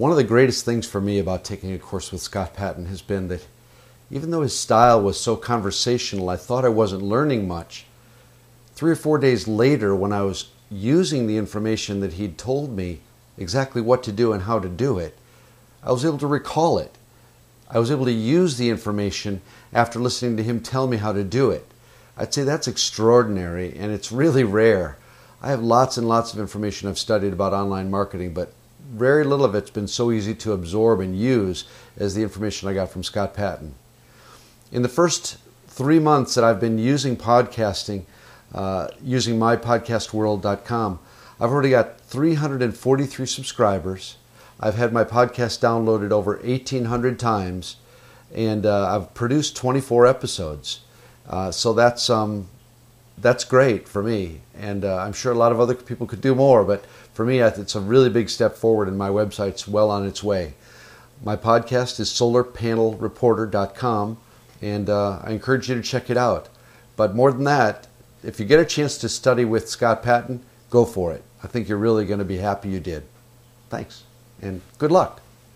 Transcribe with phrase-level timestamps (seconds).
[0.00, 3.02] One of the greatest things for me about taking a course with Scott Paton has
[3.02, 3.46] been that
[4.10, 7.84] even though his style was so conversational, I thought I wasn't learning much.
[8.74, 13.00] Three or four days later, when I was using the information that he'd told me
[13.36, 15.18] exactly what to do and how to do it,
[15.82, 16.96] I was able to recall it.
[17.68, 21.22] I was able to use the information after listening to him tell me how to
[21.22, 21.66] do it.
[22.16, 24.96] I'd say that's extraordinary and it's really rare.
[25.42, 28.54] I have lots and lots of information I've studied about online marketing, but
[28.90, 31.64] very little of it's been so easy to absorb and use
[31.96, 33.74] as the information I got from Scott Paton.
[34.72, 38.04] In the first three months that I've been using podcasting,
[38.52, 40.98] uh, using mypodcastworld.com,
[41.40, 44.16] I've already got 343 subscribers.
[44.58, 47.76] I've had my podcast downloaded over 1,800 times,
[48.34, 50.80] and uh, I've produced 24 episodes.
[51.28, 52.48] Uh, so that's um,
[53.20, 56.34] that's great for me, and uh, I'm sure a lot of other people could do
[56.34, 56.64] more.
[56.64, 60.22] But for me, it's a really big step forward, and my website's well on its
[60.22, 60.54] way.
[61.22, 64.18] My podcast is solarpanelreporter.com,
[64.62, 66.48] and uh, I encourage you to check it out.
[66.96, 67.88] But more than that,
[68.22, 71.22] if you get a chance to study with Scott Paton, go for it.
[71.42, 73.04] I think you're really going to be happy you did.
[73.68, 74.04] Thanks,
[74.40, 75.20] and good luck.